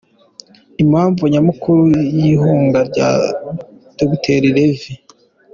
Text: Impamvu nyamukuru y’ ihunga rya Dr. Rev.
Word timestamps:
Impamvu 0.83 1.21
nyamukuru 1.33 1.83
y’ 2.19 2.23
ihunga 2.31 2.79
rya 2.89 3.09
Dr. 3.97 4.39
Rev. 4.55 4.81